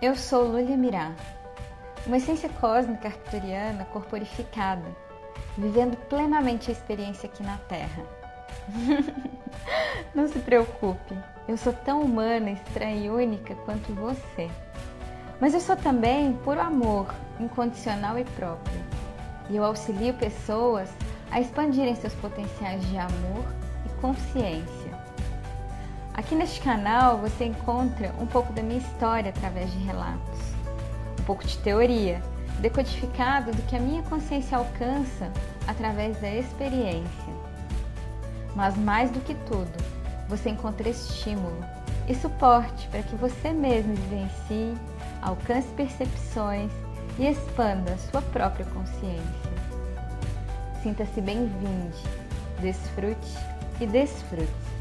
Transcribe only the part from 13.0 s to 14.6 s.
e única quanto você.